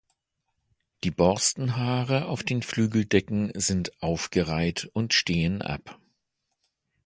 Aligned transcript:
Die 1.03 1.11
Borstenhaare 1.11 2.25
auf 2.25 2.41
den 2.41 2.63
Flügeldecken 2.63 3.51
sind 3.53 4.01
aufgereiht 4.01 4.89
und 4.93 5.13
stehen 5.13 5.61
ab. 5.61 5.99